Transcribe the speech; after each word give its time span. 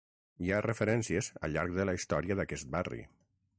Hi 0.45 0.47
ha 0.55 0.61
referències 0.65 1.29
al 1.49 1.53
llarg 1.57 1.77
de 1.81 1.87
la 1.89 1.97
història 1.99 2.41
d'aquest 2.41 2.73
barri. 2.79 3.07